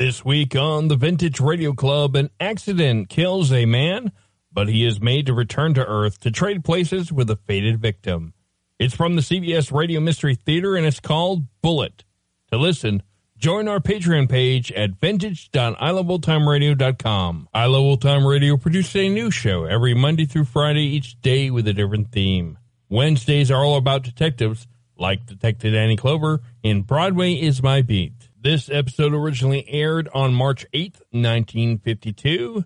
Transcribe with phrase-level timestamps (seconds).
[0.00, 4.12] This week on the Vintage Radio Club, an accident kills a man,
[4.50, 8.32] but he is made to return to Earth to trade places with a fated victim.
[8.78, 12.04] It's from the CBS Radio Mystery Theater and it's called Bullet.
[12.50, 13.02] To listen,
[13.36, 17.48] join our Patreon page at vintage.iloveoldtimeradio.com.
[17.52, 21.50] I Love Old Time Radio produces a new show every Monday through Friday, each day
[21.50, 22.56] with a different theme.
[22.88, 28.19] Wednesdays are all about detectives, like Detective Danny Clover in Broadway is My Beat.
[28.42, 32.64] This episode originally aired on March 8th, 1952,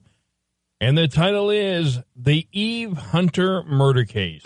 [0.80, 4.42] and the title is The Eve Hunter Murder Case.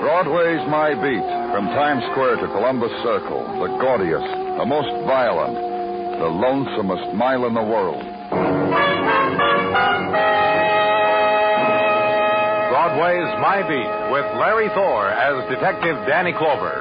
[0.00, 1.22] Broadway's My Beat,
[1.54, 4.26] from Times Square to Columbus Circle, the gaudiest,
[4.58, 5.54] the most violent,
[6.18, 8.02] the lonesomest mile in the world.
[12.96, 16.80] Broadway's My Beat with Larry Thor as Detective Danny Clover.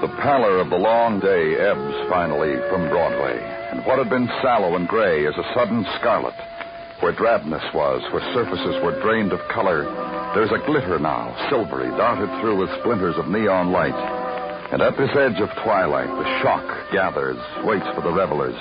[0.00, 3.36] The pallor of the long day ebbs finally from Broadway,
[3.72, 6.34] and what had been sallow and gray is a sudden scarlet.
[7.00, 9.88] Where drabness was, where surfaces were drained of color,
[10.34, 13.94] there's a glitter now, silvery, darted through with splinters of neon light.
[14.72, 18.54] And at this edge of twilight, the shock gathers, waits for the revelers.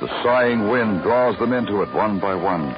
[0.00, 2.74] The sighing wind draws them into it one by one.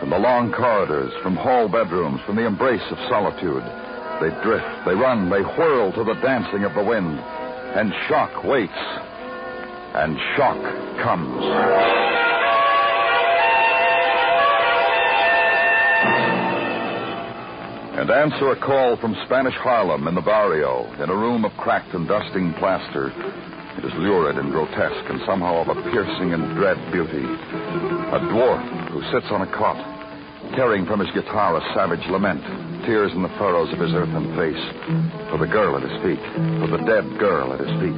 [0.00, 3.64] From the long corridors, from hall bedrooms, from the embrace of solitude,
[4.20, 7.18] they drift, they run, they whirl to the dancing of the wind.
[7.76, 8.72] And shock waits.
[9.94, 10.56] And shock
[11.04, 12.15] comes.
[17.96, 21.94] And answer a call from Spanish Harlem in the barrio, in a room of cracked
[21.94, 23.08] and dusting plaster.
[23.08, 27.24] It is lurid and grotesque and somehow of a piercing and dread beauty.
[27.24, 29.80] A dwarf who sits on a cot,
[30.54, 32.44] tearing from his guitar a savage lament,
[32.84, 34.64] tears in the furrows of his earthen face,
[35.32, 36.20] for the girl at his feet,
[36.60, 37.96] for the dead girl at his feet.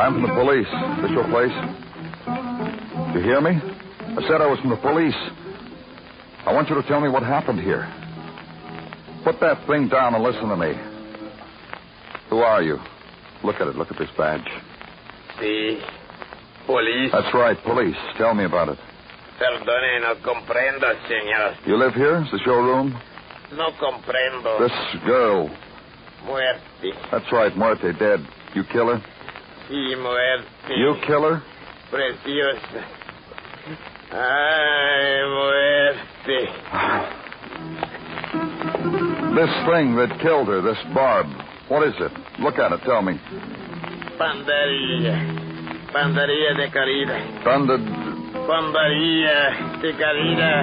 [0.00, 0.72] I'm from the police.
[0.72, 1.52] Is this your place?
[3.12, 3.60] You hear me?
[3.60, 5.43] I said I was from the police.
[6.46, 7.88] I want you to tell me what happened here.
[9.24, 10.74] Put that thing down and listen to me.
[12.28, 12.78] Who are you?
[13.42, 13.76] Look at it.
[13.76, 14.46] Look at this badge.
[15.40, 15.80] Sí.
[16.66, 17.12] Police.
[17.12, 17.96] That's right, police.
[18.18, 18.78] Tell me about it.
[19.38, 21.66] Perdone, no comprendo, señor.
[21.66, 22.22] You live here?
[22.22, 22.98] Is this your room?
[23.52, 24.58] No comprendo.
[24.60, 25.50] This girl.
[26.24, 26.92] Muerte.
[27.10, 28.20] That's right, Muerte, dead.
[28.54, 29.02] You kill her?
[29.68, 30.74] Sí, muerte.
[30.76, 31.42] You kill her?
[31.90, 32.84] Preciosa.
[34.14, 36.46] Ay, muerte.
[39.34, 41.26] This thing that killed her, this barb.
[41.68, 42.12] What is it?
[42.38, 42.80] Look at it.
[42.86, 43.18] Tell me.
[44.16, 45.90] Pandarilla.
[45.92, 47.42] Pandarilla de carida.
[47.42, 47.78] Thunder.
[48.46, 50.62] Pandarilla de carida.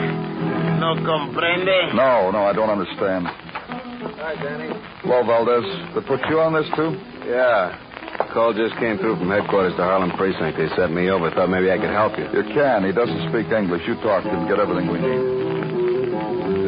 [0.79, 1.93] No comprende?
[1.93, 3.27] No, no, I don't understand.
[3.27, 4.69] Hi, Danny.
[5.05, 5.65] Well, Valdez.
[5.93, 6.95] They put you on this, too?
[7.27, 7.90] Yeah.
[8.31, 10.55] Call just came through from headquarters to Harlem Precinct.
[10.55, 11.27] They sent me over.
[11.31, 12.23] Thought maybe I could help you.
[12.31, 12.87] You can.
[12.87, 13.83] He doesn't speak English.
[13.83, 14.47] You talk to him.
[14.47, 15.19] Get everything we need.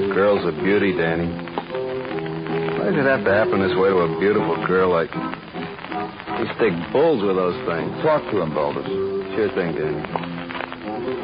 [0.03, 1.31] The girl's a beauty, Danny.
[1.31, 5.07] Why does it have to happen this way to a beautiful girl like.
[5.15, 7.95] You stick bulls with those things.
[8.03, 8.83] Talk to him, Valdez.
[9.31, 10.03] Sure thing, Danny.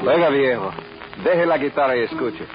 [0.07, 0.71] Oiga, viejo.
[1.19, 2.47] Deje la guitarra y escuche.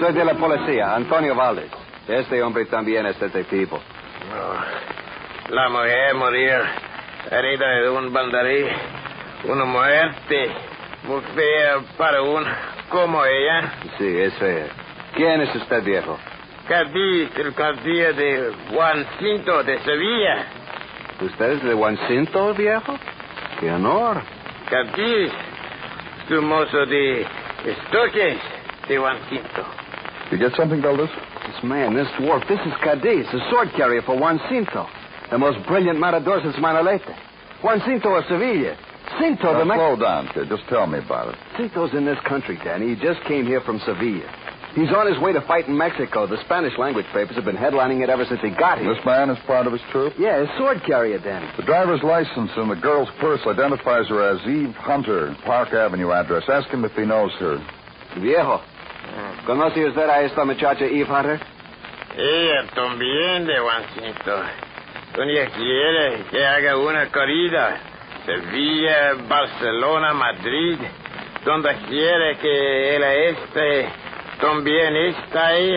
[0.00, 1.70] Soy de la policía, Antonio Valdez.
[2.08, 3.76] Este hombre también es detectivo.
[3.76, 4.40] No.
[4.40, 6.93] Oh, la mujer murió
[7.30, 8.66] herida de un bandarí.
[9.44, 10.50] Una muerte
[11.04, 12.44] muy fea para un
[12.88, 13.72] como ella.
[13.98, 14.66] Sí, es fea.
[15.14, 16.18] ¿Quién es usted, viejo?
[16.68, 20.46] Cádiz, el castillo de Juancito de Sevilla.
[21.20, 22.94] ¿Usted es de Juancito, viejo?
[23.60, 24.22] ¡Qué honor!
[24.68, 25.30] Cádiz,
[26.28, 27.26] su mozo de
[27.66, 28.38] estoques
[28.88, 29.64] de Juancito.
[30.30, 31.10] You get something, Valdez?
[31.46, 34.88] This man, this dwarf, this is Cadiz, the sword carrier for Juancito.
[35.30, 37.14] The most brilliant matador since Manolete.
[37.62, 38.76] Juancito of Sevilla.
[39.20, 40.48] Cinto, Now, the Mex- slow down, kid.
[40.48, 41.36] Just tell me about it.
[41.56, 42.94] Cinto's in this country, Danny.
[42.94, 44.24] He just came here from Sevilla.
[44.74, 46.26] He's on his way to fight in Mexico.
[46.26, 48.92] The Spanish language papers have been headlining it ever since he got here.
[48.92, 50.14] This man is part of his troop?
[50.18, 51.46] Yeah, his sword carrier, Danny.
[51.56, 56.42] The driver's license in the girl's purse identifies her as Eve Hunter, Park Avenue address.
[56.48, 57.58] Ask him if he knows her.
[58.18, 58.60] Viejo,
[59.46, 61.40] ¿conoce usted a esta muchacha Eve Hunter?
[62.16, 64.42] Ella también de Juancito.
[65.16, 67.76] Doña quiere que haga una corrida.
[68.26, 70.78] Sevilla, Barcelona, Madrid.
[71.44, 73.88] Donde quiere que él esté,
[74.40, 75.76] también está ahí.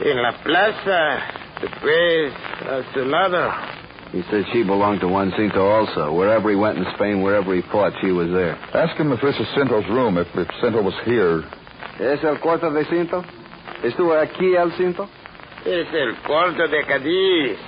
[0.00, 1.18] En la plaza,
[1.60, 2.32] después
[2.68, 3.52] a su lado.
[4.12, 6.12] He said she belonged to Juancito also.
[6.12, 8.56] Wherever he went in Spain, wherever he fought, she was there.
[8.74, 11.44] Ask him if this is Cinto's room, if, if Cinto was here.
[11.98, 13.24] ¿Es el cuarto de Cinto?
[13.82, 15.08] ¿Estuvo aquí el Cinto?
[15.64, 17.58] Es el corto de Cádiz.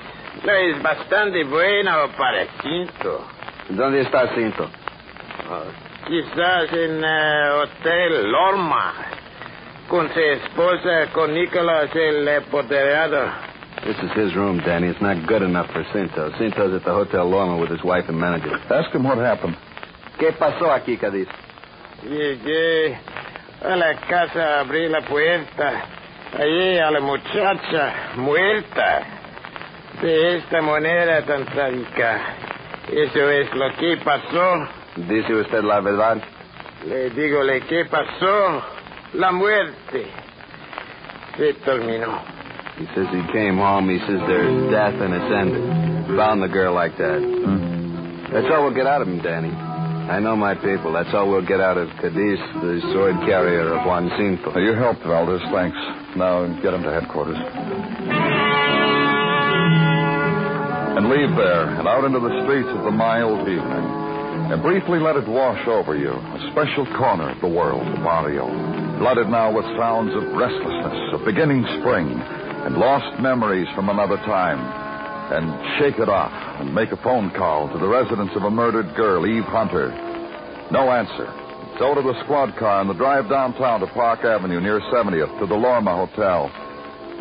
[0.44, 3.26] No es bastante bueno para Cinto.
[3.68, 4.68] ¿Dónde está Cinto?
[5.50, 8.92] Oh, Quizás en eh, Hotel Lorma.
[9.88, 13.30] Con su esposa, con Nicolás el apoderado.
[13.84, 14.88] This is his room, Danny.
[14.88, 16.30] It's not good enough for Cinto.
[16.38, 18.58] Cinto's at the Hotel Loma with his wife and manager.
[18.70, 19.56] Ask him what happened.
[20.18, 21.28] ¿Qué pasó aquí, Cadiz?
[22.08, 22.96] Llegué
[23.64, 25.84] a la casa, abrí la puerta.
[26.38, 29.02] Allí a la muchacha muerta.
[30.02, 32.20] De esta manera tan trágica.
[32.90, 34.66] Eso es lo que pasó.
[34.96, 36.20] Dice usted la verdad?
[36.86, 38.62] Le digo, ¿le qué pasó?
[39.14, 40.06] La muerte.
[41.36, 42.18] Se terminó.
[42.78, 43.88] He says he came home.
[43.88, 46.16] He says there's death and it's ended.
[46.16, 47.20] Found the girl like that.
[47.20, 48.32] Hmm.
[48.32, 49.50] That's all we'll get out of him, Danny.
[49.50, 50.92] I know my people.
[50.92, 54.52] That's all we'll get out of Cadiz, the sword carrier of Juan Cinto.
[54.52, 55.42] Well, you helped, Valdez.
[55.52, 55.76] Thanks.
[56.16, 57.38] Now get him to headquarters.
[61.02, 63.86] And leave there and out into the streets of the mild evening.
[64.54, 66.14] And briefly let it wash over you.
[66.14, 68.46] A special corner of the world, the barrio.
[69.02, 74.62] Flooded now with sounds of restlessness, of beginning spring, and lost memories from another time.
[75.34, 75.50] And
[75.82, 76.30] shake it off
[76.62, 79.90] and make a phone call to the residence of a murdered girl, Eve Hunter.
[80.70, 81.26] No answer.
[81.82, 85.46] So to the squad car and the drive downtown to Park Avenue near 70th to
[85.50, 86.46] the Lorma Hotel.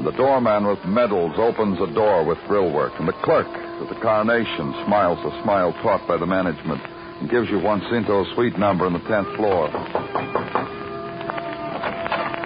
[0.05, 3.49] The doorman with medals opens a door with grillwork, and the clerk
[3.81, 6.81] at the Carnation smiles a smile taught by the management
[7.19, 9.69] and gives you Juan Cinto suite number on the 10th floor.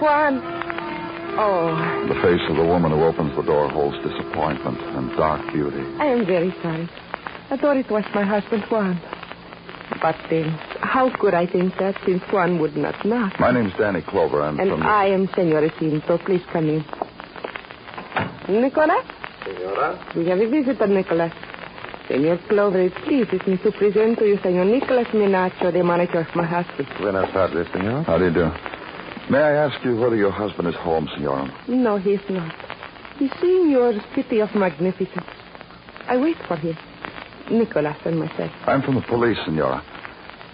[0.01, 0.41] Juan.
[1.37, 1.75] Oh,
[2.07, 5.83] The face of the woman who opens the door holds disappointment and dark beauty.
[5.99, 6.89] I am very sorry.
[7.51, 8.99] I thought it was my husband, Juan.
[10.01, 10.49] But then,
[10.81, 13.39] how could I think that since Juan would not knock?
[13.39, 14.41] My name's Danny Clover.
[14.41, 14.85] I'm And from the...
[14.85, 16.17] I am Senora Cinto.
[16.25, 16.85] Please come in.
[18.47, 19.05] Nicolas?
[19.45, 20.13] Senora?
[20.15, 21.33] We have a visitor, Nicolas.
[22.07, 26.35] Senor Clover, please is me to present to you Senor Nicolas Menacho, the manager of
[26.35, 26.87] my husband.
[26.99, 28.03] Buenas tardes, senor.
[28.03, 28.51] How do you do?
[29.29, 31.51] May I ask you whether your husband is home, Senora?
[31.67, 32.53] No, he's not.
[33.17, 35.25] He's seeing your city of magnificence.
[36.07, 36.77] I wait for him.
[37.49, 38.51] Nicolas and myself.
[38.67, 39.83] I'm from the police, Senora.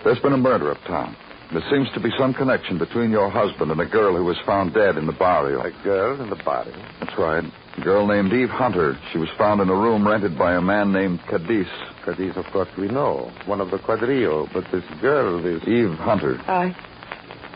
[0.04, 1.16] There's been a murder uptown.
[1.52, 4.74] There seems to be some connection between your husband and a girl who was found
[4.74, 5.60] dead in the barrio.
[5.62, 6.72] A girl in the body.
[7.02, 7.44] That's right.
[7.78, 8.98] A girl named Eve Hunter.
[9.12, 11.68] She was found in a room rented by a man named Cadiz.
[12.04, 13.32] Cadiz, of course, we know.
[13.46, 14.50] One of the quadrillo.
[14.54, 15.64] But this girl, this...
[15.68, 16.40] Eve Hunter.
[16.48, 16.76] I.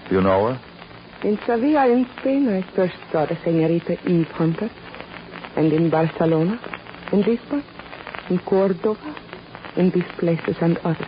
[0.10, 0.62] You know her?
[1.28, 4.70] In Sevilla, in Spain, I first saw the Senorita Eve Hunter.
[5.56, 6.60] And in Barcelona,
[7.12, 7.64] in Lisbon,
[8.30, 9.16] in Cordova,
[9.76, 11.08] in these places and others.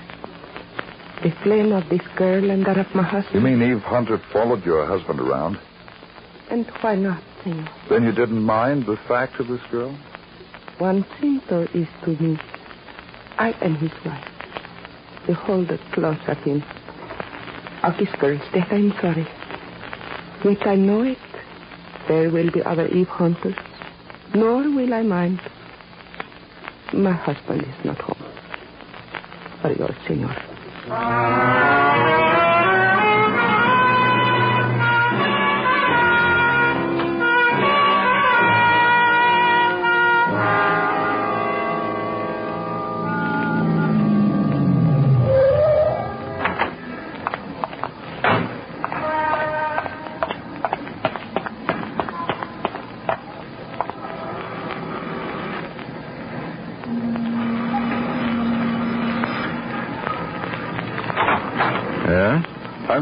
[1.24, 3.36] The flame of this girl and that of my husband.
[3.36, 5.60] You mean Eve Hunter followed your husband around?
[6.50, 7.70] And why not, senor?
[7.90, 9.98] Then you didn't mind the fact of this girl?
[10.80, 12.38] Juan Cinto is to me.
[13.38, 14.28] I am his wife.
[15.26, 16.64] Behold the close of him.
[17.84, 19.28] Of this girl's death, I'm sorry.
[20.44, 21.18] Yet I know it.
[22.08, 23.56] There will be other Eve hunters.
[24.34, 25.42] Nor will I mind.
[26.94, 28.24] My husband is not home.
[29.64, 30.36] Adiós, señor.
[30.88, 32.47] Yeah?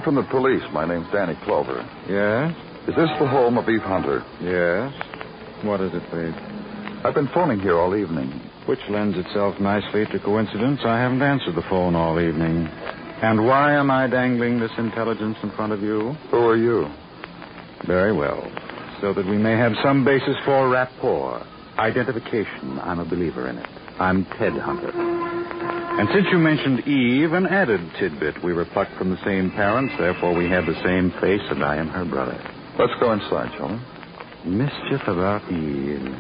[0.06, 0.62] From the police.
[0.72, 1.82] My name's Danny Clover.
[2.08, 2.56] Yes?
[2.88, 4.24] Is this the home of Eve Hunter?
[4.40, 4.94] Yes.
[5.66, 6.36] What is it, please?
[7.04, 8.30] I've been phoning here all evening.
[8.68, 10.82] Which lends itself nicely to coincidence.
[10.86, 12.68] I haven't answered the phone all evening.
[13.22, 16.14] And why am I dangling this intelligence in front of you?
[16.30, 16.88] Who are you?
[17.86, 18.44] Very well.
[19.02, 21.46] So that we may have some basis for rapport.
[21.80, 22.80] Identification.
[22.80, 23.68] I'm a believer in it.
[24.00, 25.15] I'm Ted Hunter.
[25.98, 28.44] And since you mentioned Eve, an added tidbit.
[28.44, 31.78] We were plucked from the same parents, therefore we have the same face, and I
[31.78, 32.38] am her brother.
[32.78, 34.52] Let's go inside, shall we?
[34.52, 36.14] Mischief about Eve.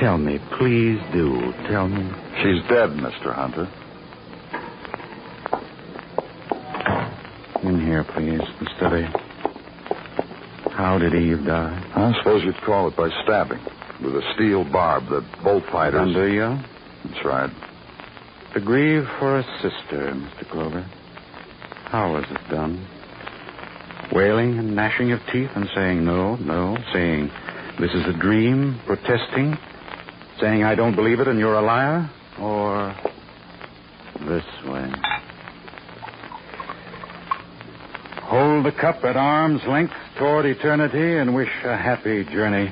[0.00, 1.52] Tell me, please do.
[1.68, 2.08] Tell me.
[2.42, 3.34] She's dead, Mr.
[3.34, 3.68] Hunter.
[7.64, 8.40] In here, please.
[8.60, 9.06] The study.
[10.72, 11.92] How did Eve die?
[11.96, 13.60] I suppose you'd call it by stabbing.
[14.02, 16.00] With a steel barb that bolt fighters.
[16.00, 16.58] Under you?
[17.04, 17.50] That's right.
[18.54, 20.50] To grieve for a sister, Mr.
[20.50, 20.82] Clover.
[21.86, 22.86] How was it done?
[24.12, 27.30] Wailing and gnashing of teeth and saying no, no, saying
[27.80, 29.56] this is a dream, protesting,
[30.38, 32.10] saying I don't believe it and you're a liar?
[32.38, 32.94] Or
[34.20, 34.92] this way?
[38.24, 42.70] Hold the cup at arm's length toward eternity and wish a happy journey.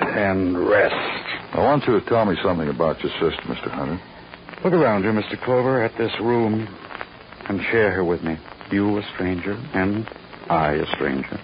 [0.00, 1.25] And rest.
[1.56, 3.70] I want you to tell me something about your sister, Mr.
[3.70, 3.98] Hunter.
[4.62, 5.42] Look around you, Mr.
[5.42, 6.68] Clover, at this room
[7.48, 8.36] and share her with me.
[8.70, 10.06] You, a stranger, and
[10.50, 11.40] I, a stranger.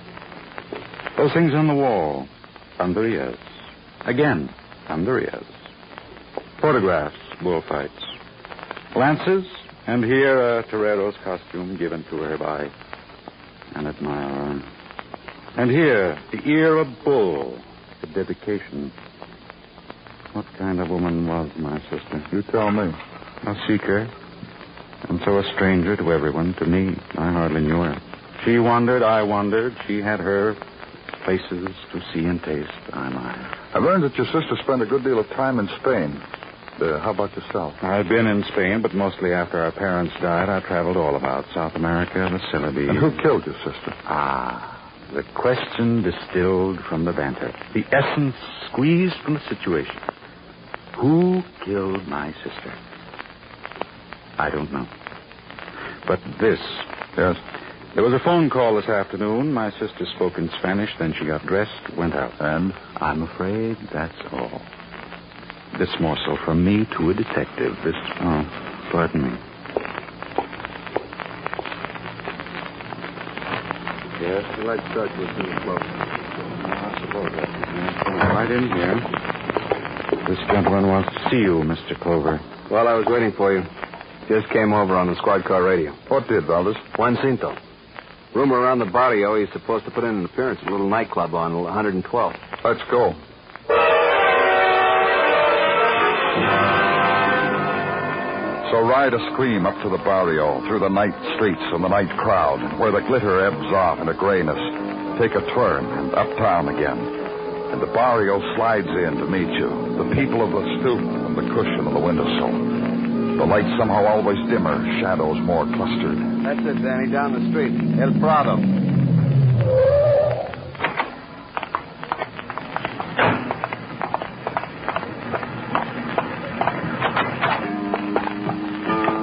[1.17, 2.29] Those things on the wall.
[2.79, 3.39] Banderillas.
[4.05, 4.51] Again,
[4.87, 5.47] banderillas.
[6.61, 8.05] Photographs, bullfights.
[8.95, 9.47] Lances,
[9.87, 12.71] and here a torero's costume given to her by
[13.77, 14.63] an admirer.
[15.57, 17.59] And here, the ear of bull,
[18.03, 18.93] the dedication.
[20.33, 22.25] What kind of woman was my sister?
[22.33, 22.93] You tell me.
[23.45, 24.09] A seeker,
[25.09, 26.97] and so a stranger to everyone, to me.
[27.19, 28.01] I hardly knew her.
[28.45, 29.77] She wandered, I wandered.
[29.87, 30.55] She had her
[31.25, 32.71] places to see and taste.
[32.93, 33.59] I mine.
[33.75, 36.21] I've learned that your sister spent a good deal of time in Spain.
[36.81, 37.75] Uh, how about yourself?
[37.83, 41.75] I've been in Spain, but mostly after our parents died, I traveled all about South
[41.75, 42.89] America, the Celebes.
[42.89, 43.93] And who killed your sister?
[44.05, 47.53] Ah, the question distilled from the banter.
[47.75, 48.35] The essence
[48.71, 49.95] squeezed from the situation.
[51.01, 52.75] Who killed my sister?
[54.39, 54.87] I don't know.
[56.07, 56.59] But this.
[57.17, 57.37] Yes.
[57.95, 59.53] There was a phone call this afternoon.
[59.53, 62.33] My sister spoke in Spanish, then she got dressed, went out.
[62.41, 62.73] And?
[62.97, 64.63] I'm afraid that's all.
[65.79, 67.77] This morsel from me to a detective.
[67.85, 67.95] This.
[68.21, 69.39] Oh, pardon me.
[74.21, 75.81] Yes, you like to touch with me close.
[75.83, 77.53] I suppose that's
[78.33, 79.32] Right in here.
[80.29, 81.99] This gentleman wants to see you, Mr.
[82.01, 82.41] Clover.
[82.71, 83.65] Well, I was waiting for you.
[84.29, 85.93] Just came over on the squad car radio.
[86.09, 86.77] What did, Valdez?
[86.97, 87.57] Juan Cinto.
[88.35, 91.35] Rumor around the barrio he's supposed to put in an appearance at a little nightclub
[91.35, 92.33] on 112.
[92.65, 93.15] Let's go.
[98.71, 102.09] So ride a scream up to the barrio, through the night streets and the night
[102.17, 104.57] crowd, where the glitter ebbs off into grayness.
[105.21, 107.22] Take a turn and uptown again.
[107.73, 109.71] And the barrio slides in to meet you.
[109.97, 112.53] The people of the stoop and the cushion of the windowsill.
[113.39, 116.21] The light somehow always dimmer, shadows more clustered.
[116.45, 117.11] That's it, Danny.
[117.11, 117.73] Down the street.
[117.99, 118.61] El Prado.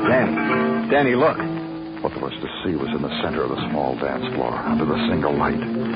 [0.10, 0.90] Danny.
[0.90, 1.38] Danny, look.
[2.02, 4.86] What there was to see was in the center of the small dance floor, under
[4.86, 5.89] the single light.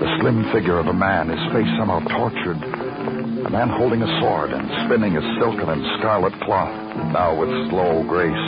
[0.00, 2.56] The slim figure of a man, his face somehow tortured.
[2.56, 6.72] A man holding a sword and spinning a silken and scarlet cloth,
[7.12, 8.46] now with slow grace,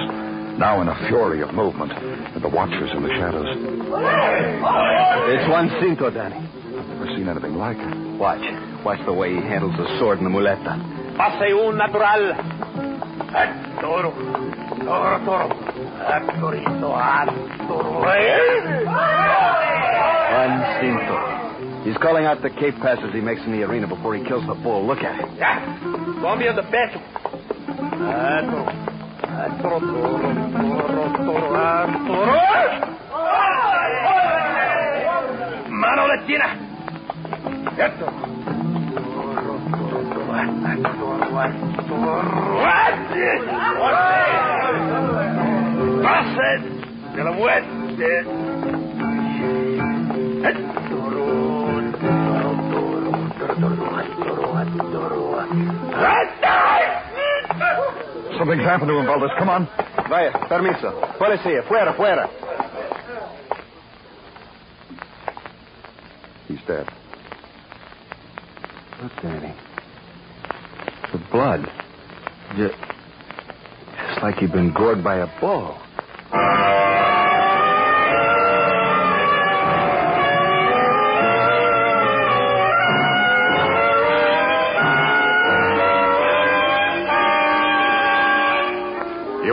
[0.56, 3.52] now in a fury of movement, and the watchers in the shadows.
[5.28, 6.40] It's Juan Cinto, Danny.
[6.40, 8.16] I've never seen anything like it.
[8.16, 8.40] Watch.
[8.82, 10.80] Watch the way he handles the sword and the muleta.
[11.20, 12.32] Pase un natural.
[13.28, 14.10] A toro.
[14.80, 15.48] Toro, toro.
[16.00, 16.96] A torito,
[21.84, 24.54] He's calling out the cape passes he makes in the arena before he kills the
[24.54, 24.86] bull.
[24.86, 25.26] Look at it.
[29.32, 30.18] Atoro, toro,
[30.52, 32.38] toro, toro, atoro.
[35.68, 36.48] Manoletina.
[37.78, 38.06] Esto.
[46.02, 46.80] Pasen
[47.14, 48.41] de la muerte.
[58.42, 59.30] Something's happened to him, Valdez.
[59.38, 59.68] Come on.
[60.08, 60.90] Vaya, permiso.
[61.16, 62.28] Policía, fuera, fuera.
[66.48, 66.88] He's dead.
[69.00, 69.54] Look, Danny.
[71.12, 71.70] The blood.
[72.56, 72.74] Just,
[74.08, 75.78] just like he'd been gored by a bull.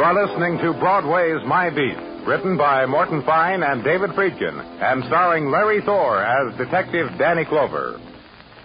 [0.10, 5.52] Are listening to Broadway's My Beat, written by Morton Fine and David Friedkin, and starring
[5.52, 8.02] Larry Thor as Detective Danny Clover.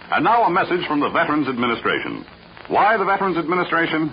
[0.09, 2.25] And now a message from the Veterans Administration.
[2.65, 4.09] Why the Veterans Administration?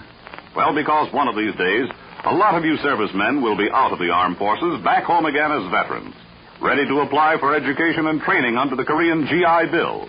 [0.55, 1.89] Well, because one of these days,
[2.29, 5.53] a lot of you servicemen will be out of the armed forces, back home again
[5.57, 6.13] as veterans,
[6.61, 10.05] ready to apply for education and training under the Korean GI Bill.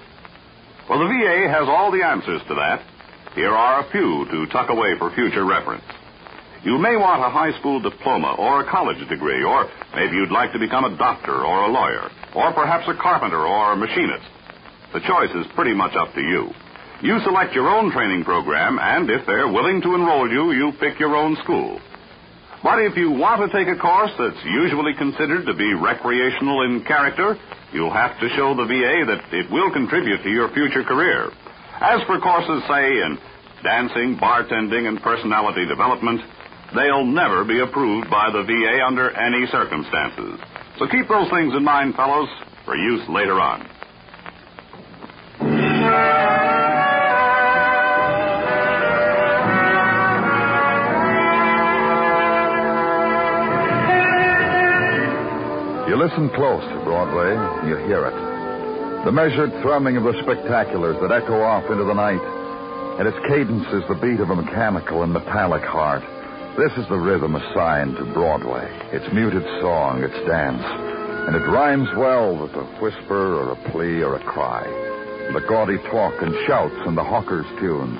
[0.92, 2.84] Well, the VA has all the answers to that.
[3.32, 5.88] Here are a few to tuck away for future reference.
[6.64, 10.54] You may want a high school diploma or a college degree, or maybe you'd like
[10.54, 14.24] to become a doctor or a lawyer, or perhaps a carpenter or a machinist.
[14.94, 16.56] The choice is pretty much up to you.
[17.02, 21.00] You select your own training program, and if they're willing to enroll you, you pick
[21.00, 21.82] your own school.
[22.64, 26.86] But if you want to take a course that's usually considered to be recreational in
[26.86, 27.36] character,
[27.74, 31.28] you'll have to show the VA that it will contribute to your future career.
[31.82, 33.20] As for courses, say, in
[33.64, 36.22] dancing, bartending, and personality development,
[36.76, 40.40] they'll never be approved by the VA under any circumstances.
[40.80, 42.30] So keep those things in mind, fellows,
[42.66, 43.70] for use later on.
[55.88, 57.38] You listen close to Broadway,
[57.70, 59.06] you hear it.
[59.06, 62.24] The measured thrumming of the spectaculars that echo off into the night,
[62.98, 66.04] and its cadence is the beat of a mechanical and metallic heart.
[66.56, 68.70] This is the rhythm assigned to Broadway.
[68.92, 74.04] Its muted song, its dance, and it rhymes well with a whisper or a plea
[74.04, 74.62] or a cry.
[75.34, 77.98] The gaudy talk and shouts and the hawker's tune.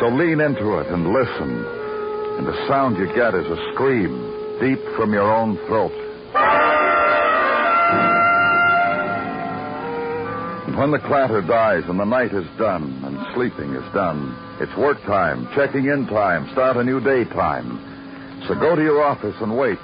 [0.00, 1.66] So lean into it and listen,
[2.38, 4.24] and the sound you get is a scream
[4.58, 5.92] deep from your own throat.
[10.66, 13.04] And when the clatter dies and the night is done
[13.36, 17.76] sleeping is done, it's work time, checking in time, start a new day time.
[18.48, 19.78] So go to your office and wait.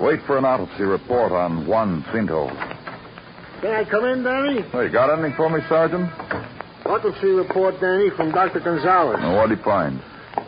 [0.00, 2.46] Wait for an autopsy report on Juan Cinto.
[3.60, 4.62] Can I come in, Danny?
[4.70, 6.08] Hey, got anything for me, Sergeant?
[6.86, 8.60] Autopsy report, Danny, from Dr.
[8.60, 9.18] Gonzalez.
[9.20, 10.00] Well, what'd he find?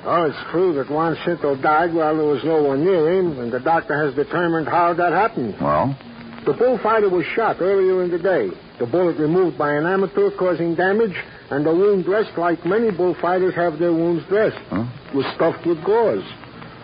[0.04, 3.52] Well, it's true that Juan Cinto died while there was no one near him, and
[3.52, 5.56] the doctor has determined how that happened.
[5.60, 5.98] Well?
[6.46, 8.50] The bullfighter was shot earlier in the day.
[8.78, 11.14] The bullet removed by an amateur causing damage,
[11.50, 14.58] and the wound dressed like many bullfighters have their wounds dressed.
[14.68, 14.84] Huh?
[15.14, 16.24] Was stuffed with gauze.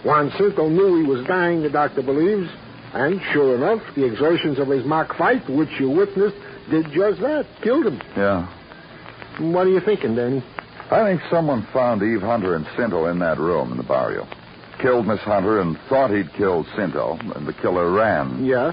[0.05, 2.49] Juan Cinto knew he was dying, the doctor believes,
[2.95, 6.37] and sure enough, the exertions of his mock fight, which you witnessed,
[6.71, 7.47] did just that.
[7.63, 8.01] Killed him.
[8.17, 8.47] Yeah.
[9.41, 10.45] What are you thinking, Danny?
[10.91, 14.27] I think someone found Eve Hunter and Cinto in that room in the barrio.
[14.81, 18.45] Killed Miss Hunter and thought he'd killed Cinto, and the killer ran.
[18.45, 18.73] Yeah?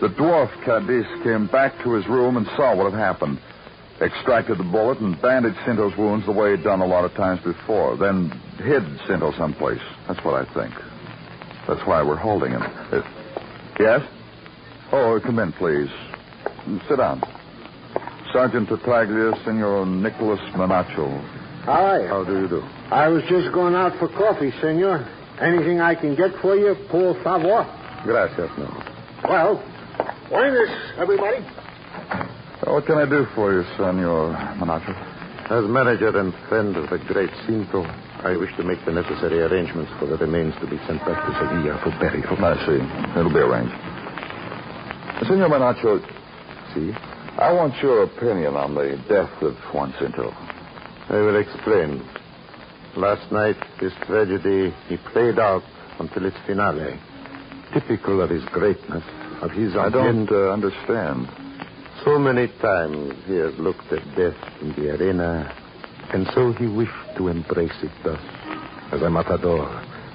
[0.00, 3.38] The dwarf Cadiz came back to his room and saw what had happened.
[4.00, 7.40] Extracted the bullet and bandaged Cinto's wounds the way he'd done a lot of times
[7.42, 7.96] before.
[7.96, 8.28] Then
[8.58, 9.80] hid Cinto someplace.
[10.06, 10.74] That's what I think.
[11.66, 12.62] That's why we're holding him.
[12.62, 13.00] Uh,
[13.80, 14.02] yes?
[14.92, 15.88] Oh, come in, please.
[16.88, 17.22] Sit down.
[18.32, 21.08] Sergeant Tartaglia, Senor Nicholas Menacho.
[21.64, 22.06] Hi.
[22.06, 22.60] How do you do?
[22.90, 25.08] I was just going out for coffee, senor.
[25.40, 27.64] Anything I can get for you, por favor?
[28.04, 28.82] Gracias, no.
[29.28, 29.62] Well,
[30.28, 31.40] buenas, everybody.
[32.64, 34.94] What can I do for you, Senor Menacho?
[35.50, 37.84] As manager and friend of the great Cinto,
[38.24, 41.32] I wish to make the necessary arrangements for the remains to be sent back to
[41.38, 42.34] Sevilla for burial.
[42.44, 42.82] I see.
[43.20, 43.74] It'll be arranged.
[45.28, 46.02] Senor Menacho,
[46.74, 46.92] See?
[47.38, 50.32] I want your opinion on the death of Juan Cinto.
[51.08, 52.02] I will explain.
[52.96, 55.62] Last night, this tragedy, he played out
[56.00, 56.98] until its finale.
[57.74, 59.04] Typical of his greatness,
[59.42, 61.28] of his I don't uh, understand.
[62.04, 65.52] So many times he has looked at death in the arena,
[66.12, 68.20] and so he wished to embrace it thus,
[68.92, 69.68] as a matador,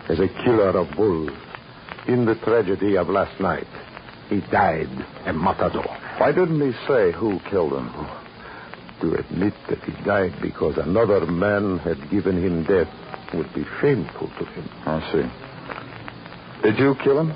[0.09, 1.31] as a killer of bulls.
[2.07, 3.67] In the tragedy of last night,
[4.29, 4.89] he died
[5.25, 5.85] a matador.
[6.17, 7.89] Why didn't he say who killed him?
[9.01, 12.87] To admit that he died because another man had given him death
[13.33, 14.69] would be shameful to him.
[14.85, 16.69] I see.
[16.69, 17.33] Did you kill him?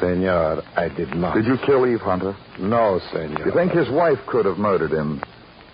[0.00, 1.34] Senor, I did not.
[1.34, 2.34] Did you kill Eve Hunter?
[2.58, 3.46] No, senor.
[3.46, 5.22] You think his wife could have murdered him?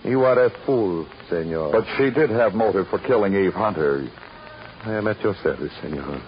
[0.03, 1.71] You are a fool, senor.
[1.71, 4.07] But she did have motive for killing Eve Hunter.
[4.83, 6.21] I am at your service, senor.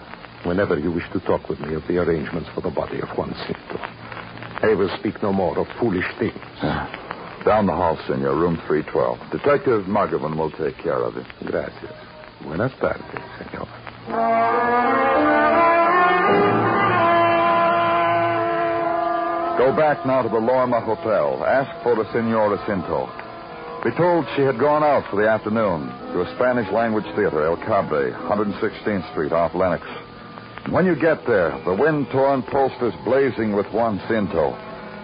[0.44, 3.32] Whenever you wish to talk with me of the arrangements for the body of Juan
[3.46, 3.78] Cinto.
[4.64, 6.38] I will speak no more of foolish things.
[6.62, 6.98] Ah.
[7.44, 9.30] Down the hall, senor, room 312.
[9.30, 11.26] Detective Muggavan will take care of it.
[11.44, 11.92] Gracias.
[12.42, 13.04] Buenas tardes,
[13.38, 13.68] senor.
[19.58, 21.44] Go back now to the Lorma Hotel.
[21.44, 23.04] Ask for the Senora Cinto.
[23.84, 27.58] Be told she had gone out for the afternoon to a Spanish language theater, El
[27.58, 29.84] Cabre, 116th Street, off Lenox.
[30.70, 34.56] When you get there, the wind torn posters blazing with Juan Cinto,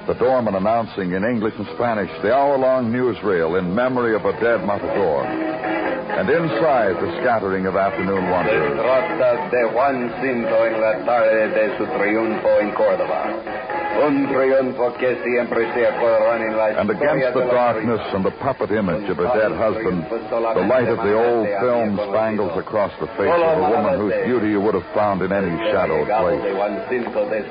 [0.07, 4.33] the doorman announcing in English and Spanish the hour long newsreel in memory of a
[4.41, 5.27] dead matador.
[5.27, 8.79] And inside, the scattering of afternoon wonders.
[8.79, 13.78] Derrotas de Juan Cinto en la tarde de su triunfo en Córdoba.
[13.99, 18.71] Un triunfo que siempre se acordarán en la And against the darkness and the puppet
[18.71, 23.33] image of her dead husband, the light of the old film spangles across the face
[23.33, 26.43] of a woman whose beauty you would have found in any shadowed place.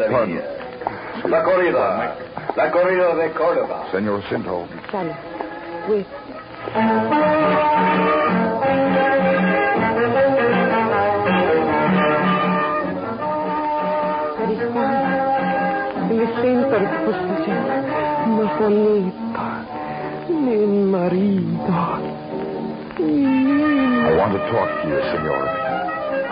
[0.07, 0.41] Pardon.
[1.25, 2.15] La corrida.
[2.55, 3.91] La corrida de Córdoba.
[3.91, 4.67] Senor Cinto.
[4.91, 5.13] Sally,
[18.59, 19.13] Mi.
[20.29, 21.77] Mi marido.
[22.97, 25.53] I want to talk to you, Senora.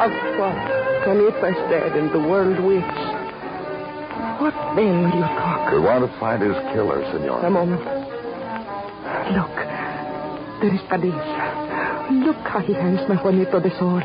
[0.01, 0.57] Of what?
[1.05, 2.99] Juanito is dead and the world waits.
[4.41, 5.71] What then will you talk?
[5.71, 7.45] We want to find his killer, Senora.
[7.45, 7.85] A moment.
[9.31, 9.55] Look,
[10.61, 11.13] there is Cadiz.
[12.25, 14.03] Look how he hands my Juanito the sword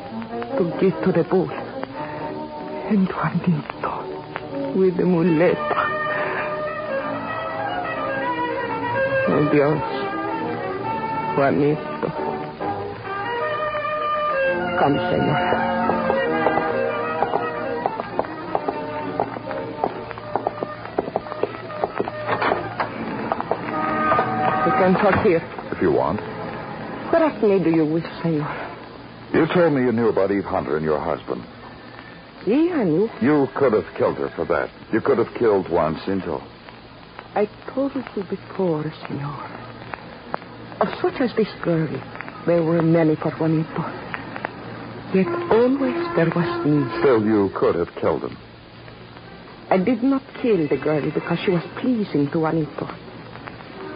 [0.58, 1.50] to give to the bull.
[1.50, 5.89] And Juanito with the muleta.
[9.42, 9.80] Oh, Dios.
[11.34, 11.80] Juanito.
[14.78, 15.38] Come, Senor.
[24.66, 25.40] We can talk here.
[25.72, 26.20] If you want.
[27.10, 28.46] What else may do you wish, Senor?
[29.32, 31.42] You told me you knew about Eve Hunter and your husband.
[32.44, 33.08] See, I knew.
[33.22, 34.68] You could have killed her for that.
[34.92, 36.42] You could have killed Juan Cinto.
[37.34, 39.46] I told you before, Senor.
[40.80, 41.88] Of such as this girl,
[42.46, 43.84] there were many for Juanito.
[45.14, 46.82] Yet always there was me.
[47.00, 48.36] Still, you could have killed him.
[49.70, 52.86] I did not kill the girl because she was pleasing to Juanito.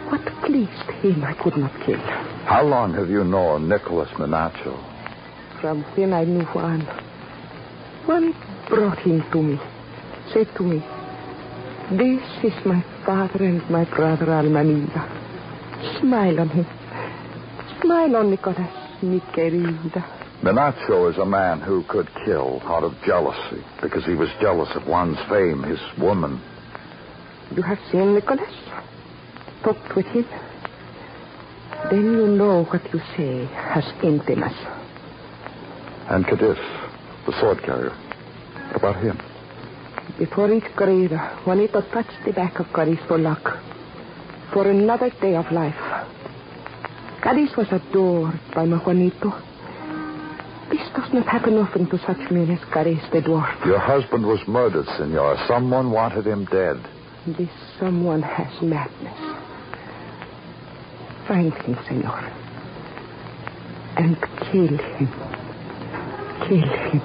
[0.09, 1.99] What pleased him, I could not kill.
[2.45, 4.79] How long have you known Nicholas Menacho?
[5.59, 6.81] From when I knew Juan.
[8.05, 8.33] Juan
[8.69, 9.59] brought him to me.
[10.31, 10.79] Said to me,
[11.91, 15.01] This is my father and my brother Almanida.
[15.99, 16.65] Smile on him.
[17.81, 20.03] Smile on Nicolas, mi querida.
[20.43, 25.17] Is a man who could kill out of jealousy because he was jealous of one's
[25.29, 26.41] fame, his woman.
[27.55, 28.53] You have seen Nicholas?
[29.63, 30.25] Talked with him?
[31.89, 34.53] Then you know what you say has emptiness.
[36.09, 36.57] And Cadiz,
[37.25, 37.95] the sword carrier.
[38.67, 39.19] What about him?
[40.17, 43.43] Before each corrida, Juanito touched the back of Cadiz for luck.
[44.53, 45.75] For another day of life.
[47.21, 49.33] Cadiz was adored by my Juanito.
[50.69, 53.65] This does not happen often to such men as Cadiz the dwarf.
[53.65, 55.35] Your husband was murdered, senor.
[55.47, 56.77] Someone wanted him dead.
[57.37, 59.19] This someone has madness.
[61.27, 62.19] Find him, senor.
[63.97, 64.15] And
[64.49, 65.07] kill him.
[66.47, 67.01] Kill him.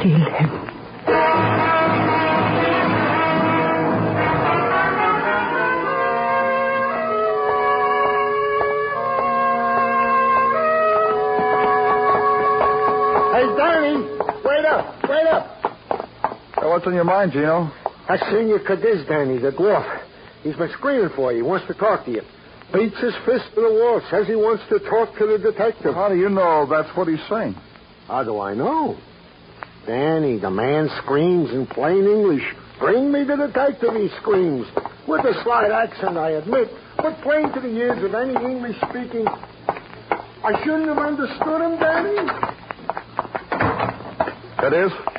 [0.00, 0.65] Kill him.
[16.86, 17.72] On your mind, Gino?
[18.08, 20.02] I seen you Cadiz, Danny, the dwarf.
[20.42, 21.38] He's been screaming for you.
[21.38, 22.22] He wants to talk to you.
[22.72, 24.00] Beats his fist to the wall.
[24.10, 25.94] Says he wants to talk to the detective.
[25.94, 27.54] How do you know that's what he's saying?
[28.06, 28.96] How do I know?
[29.86, 32.42] Danny, the man screams in plain English.
[32.78, 34.66] Bring me the detective, he screams.
[35.08, 39.26] With a slight accent, I admit, but plain to the ears of any English speaking.
[39.28, 42.16] I shouldn't have understood him, Danny.
[44.62, 45.15] It is?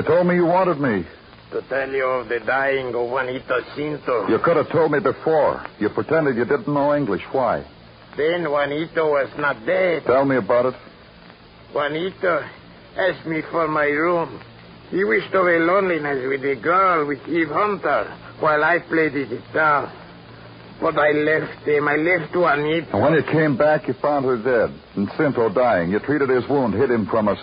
[0.00, 1.04] They told me you wanted me.
[1.50, 4.30] To tell you of the dying of Juanito Cinto.
[4.30, 5.62] You could have told me before.
[5.78, 7.20] You pretended you didn't know English.
[7.32, 7.66] Why?
[8.16, 10.04] Then Juanito was not dead.
[10.06, 10.74] Tell me about it.
[11.74, 12.48] Juanito
[12.96, 14.40] asked me for my room.
[14.88, 19.92] He wished away loneliness with the girl, with Eve Hunter, while I played the guitar.
[20.80, 21.86] But I left him.
[21.88, 22.88] I left Juanito.
[22.94, 25.90] And when you came back, you found her dead and Cinto dying.
[25.90, 27.38] You treated his wound, hid him from us.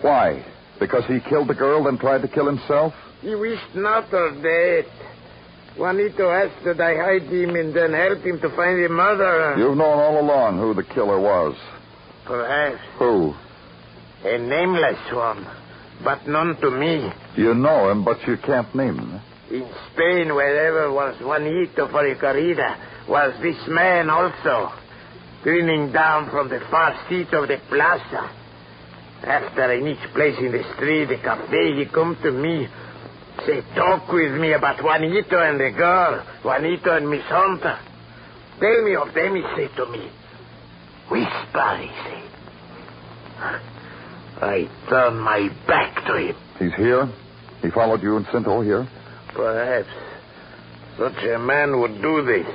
[0.00, 0.46] Why?
[0.80, 2.94] Because he killed the girl, then tried to kill himself?
[3.20, 4.90] He wished not her dead.
[5.76, 9.56] Juanito asked that I hide him and then help him to find the murderer.
[9.58, 11.54] You've known all along who the killer was.
[12.26, 12.80] Perhaps.
[12.98, 13.34] Who?
[14.24, 15.46] A nameless one,
[16.02, 17.10] but known to me.
[17.36, 19.20] You know him, but you can't name him.
[19.50, 22.76] In Spain, wherever was Juanito for a corrida,
[23.08, 24.72] was this man also,
[25.42, 28.30] grinning down from the far seat of the plaza.
[29.24, 32.68] After in each place in the street, the cafe, he come to me,
[33.44, 37.78] say, talk with me about Juanito and the girl, Juanito and Miss Hunter.
[38.60, 40.10] Tell me of them, he say to me.
[41.10, 42.22] Whisper, he say.
[44.40, 46.36] I turn my back to him.
[46.58, 47.08] He's here?
[47.62, 48.88] He followed you and sent Cinto here?
[49.34, 49.88] Perhaps.
[50.96, 52.46] Such a man would do this.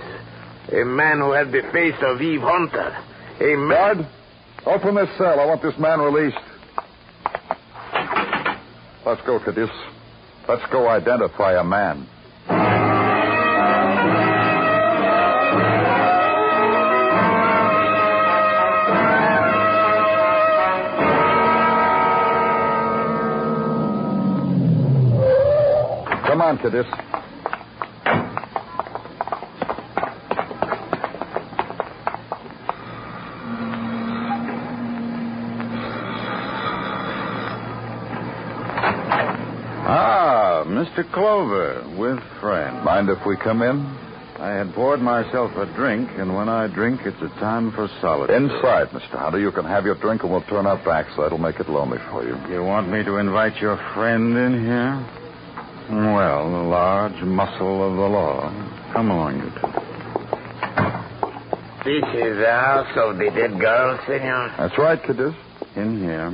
[0.71, 2.95] A man who had the face of Eve Hunter.
[3.41, 3.67] A man.
[3.69, 4.07] Guard,
[4.65, 5.39] open this cell.
[5.39, 6.37] I want this man released.
[9.05, 9.69] Let's go, Cadiz.
[10.47, 12.07] Let's go identify a man.
[26.25, 27.12] Come on, Cadiz.
[40.73, 41.09] Mr.
[41.13, 42.83] Clover, with friend.
[42.83, 43.85] Mind if we come in?
[44.39, 48.35] I had poured myself a drink, and when I drink, it's a time for solitude.
[48.35, 49.19] Inside, Mr.
[49.19, 49.39] Hunter.
[49.39, 51.99] You can have your drink and we'll turn our backs so that'll make it lonely
[52.09, 52.35] for you.
[52.51, 55.05] You want me to invite your friend in here?
[55.91, 58.49] Well, the large muscle of the law.
[58.93, 59.67] Come along, you two.
[61.85, 64.55] This is the house of the dead girl, senor.
[64.57, 65.35] That's right, Cadiz.
[65.75, 66.33] In here.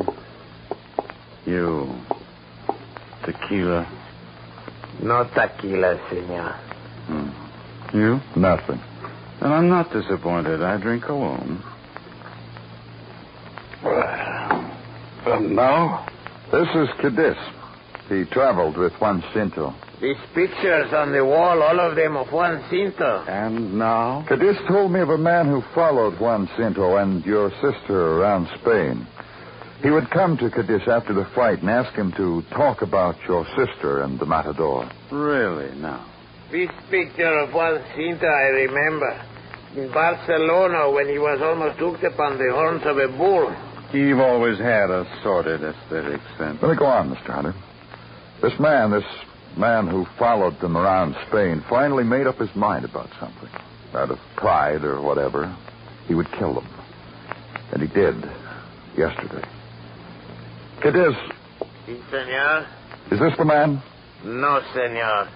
[1.45, 1.93] You.
[3.25, 3.98] Tequila.
[5.01, 6.51] No tequila, senor.
[7.07, 7.97] Hmm.
[7.97, 8.19] You?
[8.35, 8.79] Nothing.
[9.41, 10.61] And I'm not disappointed.
[10.61, 11.63] I drink alone.
[15.25, 16.05] And now?
[16.51, 17.37] This is Cadiz.
[18.09, 19.73] He traveled with Juan Cinto.
[20.01, 23.25] These pictures on the wall, all of them of Juan Cinto.
[23.27, 24.25] And now?
[24.27, 29.07] Cadiz told me of a man who followed Juan Cinto and your sister around Spain.
[29.81, 33.45] He would come to Cadiz after the fight and ask him to talk about your
[33.55, 34.89] sister and the matador.
[35.09, 36.05] Really, now?
[36.51, 39.25] This picture of Juan Cinto I remember.
[39.77, 43.55] In Barcelona when he was almost hooked upon the horns of a bull.
[43.93, 46.59] Eve always had a sordid aesthetic sense.
[46.61, 47.31] Let me go on, Mr.
[47.31, 47.53] Hunter.
[48.41, 49.05] This man, this
[49.57, 53.49] man who followed them around Spain, finally made up his mind about something.
[53.93, 55.55] Out of pride or whatever,
[56.07, 56.67] he would kill them.
[57.71, 58.15] And he did
[58.97, 59.47] yesterday.
[60.81, 61.15] Cadiz,
[61.85, 62.65] Si, senor?
[63.11, 63.81] is this the man?
[64.23, 65.27] No, senor.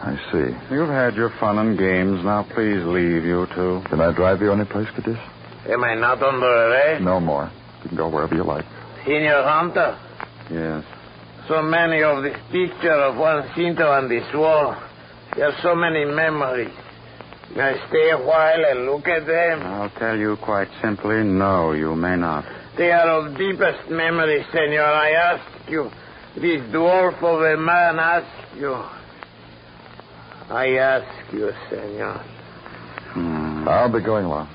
[0.00, 0.74] I see.
[0.74, 2.24] You've had your fun and games.
[2.24, 3.82] Now, please leave, you two.
[3.88, 5.16] Can I drive you any place, Cadiz?
[5.68, 7.02] Am I not under arrest?
[7.02, 7.50] No more.
[7.82, 8.64] You can go wherever you like.
[9.04, 9.98] Senor Hunter,
[10.50, 10.84] Yes.
[11.48, 14.76] so many of this picture of Juan Cinto on this wall.
[15.36, 16.72] There are so many memories.
[17.56, 19.62] May I stay a while and look at them?
[19.62, 22.44] I'll tell you quite simply, no, you may not.
[22.78, 24.84] They are of deepest memory, senor.
[24.84, 25.90] I ask you.
[26.36, 28.72] This dwarf of a man asks you.
[30.48, 32.22] I ask you, senor.
[33.14, 33.68] Hmm.
[33.68, 34.48] I'll be going along.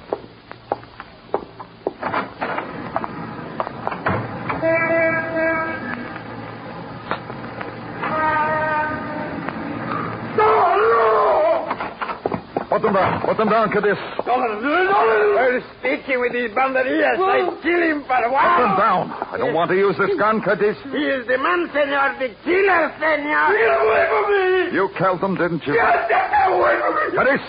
[12.93, 13.21] Put them down.
[13.25, 13.97] Put them down, Cadiz.
[14.25, 18.45] Well, speaking with these banderillas, I kill him for what?
[18.53, 19.03] Put them down.
[19.34, 20.77] I don't want to use this gun, Cadiz.
[20.93, 23.49] He is the man, senor, the killer, senor.
[23.49, 24.77] Get away from me!
[24.77, 25.73] You killed them, didn't you?
[25.73, 27.17] Get away from me!
[27.17, 27.45] Cadiz!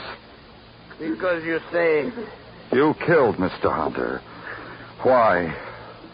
[0.98, 2.10] Because you say
[2.72, 3.70] You killed Mr.
[3.70, 4.22] Hunter.
[5.02, 5.52] Why?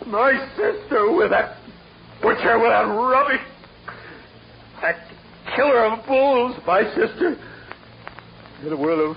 [0.07, 1.57] My sister with that
[2.21, 3.47] butcher with that rubbish.
[4.83, 5.07] That
[5.55, 7.37] killer of bulls, my sister.
[8.65, 9.17] In a world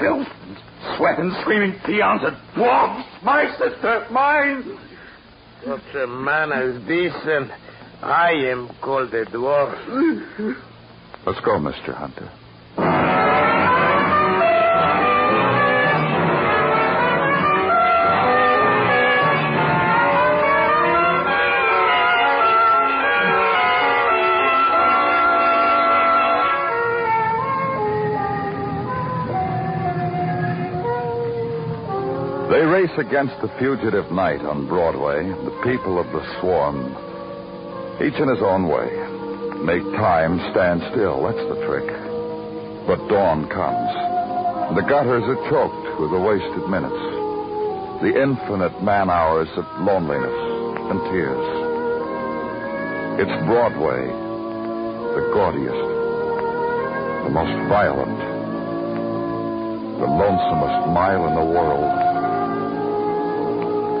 [0.00, 0.56] filth and
[0.96, 4.78] sweat and screaming peons and dwarfs, my sister, mine.
[5.64, 7.52] Such a man as this, and
[8.02, 10.56] I am called a dwarf.
[11.26, 11.94] Let's go, Mr.
[11.94, 12.30] Hunter.
[32.90, 36.92] Race against the fugitive night on Broadway, the people of the swarm.
[38.00, 38.88] Each in his own way.
[39.64, 41.86] Make time stand still, that's the trick.
[42.86, 43.92] But dawn comes.
[44.76, 47.02] The gutters are choked with the wasted minutes.
[48.00, 50.40] The infinite man hours of loneliness
[50.90, 51.46] and tears.
[53.20, 54.08] It's Broadway,
[55.14, 55.84] the gaudiest,
[57.24, 58.18] the most violent,
[60.00, 62.09] the lonesomest mile in the world.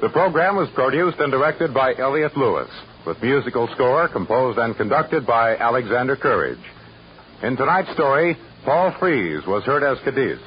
[0.00, 2.68] The program was produced and directed by Elliot Lewis,
[3.06, 6.60] with musical score composed and conducted by Alexander Courage.
[7.42, 10.38] In tonight's story, Paul Frees was heard as Cadiz,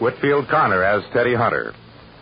[0.00, 1.72] Whitfield Connor as Teddy Hunter.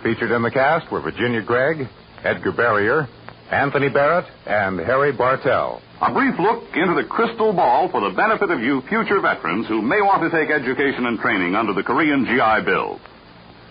[0.05, 1.89] Featured in the cast were Virginia Gregg,
[2.23, 3.09] Edgar Barrier,
[3.51, 5.83] Anthony Barrett, and Harry Bartell.
[6.01, 9.83] A brief look into the crystal ball for the benefit of you future veterans who
[9.83, 13.01] may want to take education and training under the Korean GI Bill.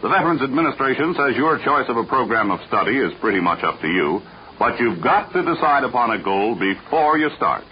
[0.02, 3.82] The Veterans Administration says your choice of a program of study is pretty much up
[3.82, 4.22] to you,
[4.58, 7.66] but you've got to decide upon a goal before you start.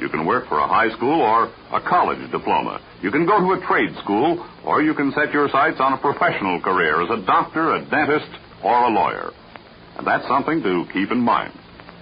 [0.00, 2.80] You can work for a high school or a college diploma.
[3.02, 5.98] You can go to a trade school, or you can set your sights on a
[6.00, 8.32] professional career as a doctor, a dentist,
[8.64, 9.32] or a lawyer.
[9.98, 11.52] And that's something to keep in mind.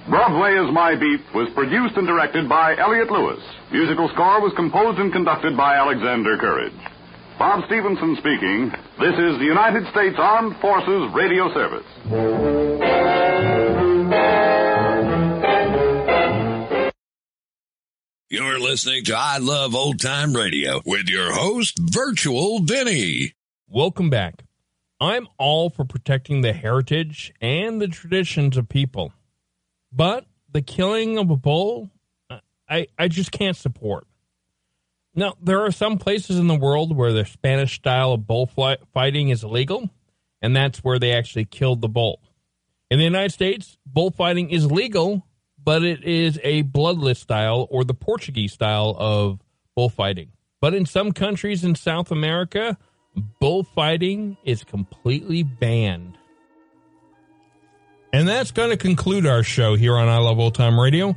[0.09, 3.43] Broadway is My Beat was produced and directed by Elliot Lewis.
[3.73, 6.79] Musical score was composed and conducted by Alexander Courage.
[7.39, 8.71] Bob Stevenson speaking.
[9.01, 11.85] This is the United States Armed Forces Radio Service.
[18.31, 23.33] You're listening to I Love Old Time Radio with your host, Virtual Vinny.
[23.69, 24.45] Welcome back.
[25.01, 29.13] I'm all for protecting the heritage and the traditions of people.
[29.93, 31.91] But the killing of a bull,
[32.69, 34.07] I, I just can't support.
[35.15, 39.45] Now, there are some places in the world where the Spanish style of bullfighting is
[39.45, 39.89] illegal,
[40.43, 42.21] and that's where they actually killed the bull.
[42.91, 45.27] In the United States, bullfighting is legal,
[45.63, 49.41] but it is a bloodless style or the Portuguese style of
[49.77, 50.33] bullfighting.
[50.61, 52.77] But in some countries in South America,
[53.41, 56.19] bullfighting is completely banned.
[58.13, 61.17] And that's going to conclude our show here on I Love Old Time Radio.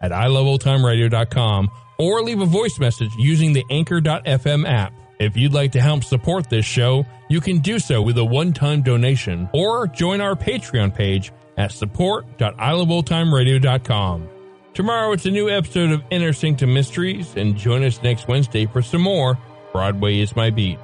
[0.00, 4.92] at iloveoldtimeradio.com or leave a voice message using the Anchor.fm app.
[5.18, 8.82] If you'd like to help support this show, you can do so with a one-time
[8.82, 14.28] donation or join our Patreon page at support.iloveoldtimeradio.com.
[14.74, 18.82] Tomorrow it's a new episode of Inner Sanctum Mysteries and join us next Wednesday for
[18.82, 19.38] some more
[19.76, 20.78] Broadway is my beat.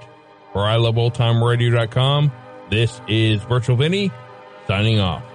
[0.53, 2.31] For iloveoldtimeradio.com,
[2.69, 4.11] this is Virtual Vinny
[4.67, 5.32] signing off.